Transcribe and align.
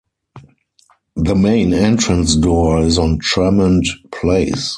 The 1.15 1.35
main 1.35 1.75
entrance 1.75 2.35
door 2.35 2.81
is 2.81 2.97
on 2.97 3.19
Tremont 3.19 3.87
Place. 4.11 4.69